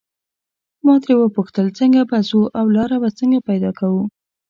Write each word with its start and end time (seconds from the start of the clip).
ما 0.85 0.95
ترې 1.03 1.13
وپوښتل 1.17 1.67
څنګه 1.79 2.01
به 2.09 2.17
ځو 2.29 2.41
او 2.59 2.65
لاره 2.75 2.97
به 3.01 3.09
څنګه 3.19 3.39
پیدا 3.49 3.71
کوو. 3.79 4.03